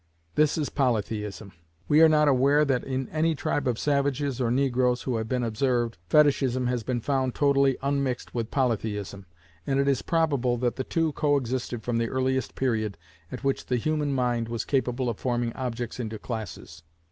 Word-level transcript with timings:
This 0.33 0.57
is 0.57 0.69
Polytheism. 0.71 1.51
We 1.87 2.01
are 2.01 2.09
not 2.09 2.27
aware 2.27 2.65
that 2.65 2.83
in 2.83 3.07
any 3.09 3.35
tribe 3.35 3.67
of 3.67 3.77
savages 3.77 4.41
or 4.41 4.49
negroes 4.49 5.03
who 5.03 5.17
have 5.17 5.29
been 5.29 5.43
observed, 5.43 5.99
Fetichism 6.09 6.65
has 6.65 6.81
been 6.81 7.01
found 7.01 7.35
totally 7.35 7.77
unmixed 7.83 8.33
with 8.33 8.49
Polytheism, 8.49 9.27
and 9.67 9.79
it 9.79 9.87
is 9.87 10.01
probable 10.01 10.57
that 10.57 10.75
the 10.75 10.83
two 10.83 11.11
coexisted 11.11 11.83
from 11.83 11.99
the 11.99 12.09
earliest 12.09 12.55
period 12.55 12.97
at 13.31 13.43
which 13.43 13.67
the 13.67 13.77
human 13.77 14.11
mind 14.11 14.49
was 14.49 14.65
capable 14.65 15.07
of 15.07 15.19
forming 15.19 15.53
objects 15.53 15.99
into 15.99 16.17
classes. 16.17 16.81